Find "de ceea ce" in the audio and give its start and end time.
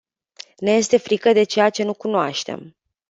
1.31-1.83